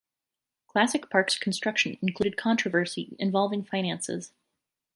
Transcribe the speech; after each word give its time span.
Classic 0.65 1.07
Park's 1.11 1.37
construction 1.37 1.95
included 2.01 2.35
controversy 2.35 3.15
involving 3.19 3.63
finances. 3.63 4.31